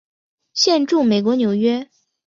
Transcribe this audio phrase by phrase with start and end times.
[0.55, 1.87] 现住美国纽约。